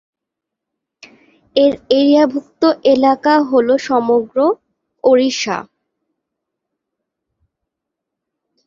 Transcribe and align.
এর 1.55 1.73
এক্তিয়ারভুক্ত 1.73 2.61
এলাকা 2.93 3.33
হল 3.49 3.67
সমগ্র 3.87 4.37
ওড়িশা। 5.03 5.57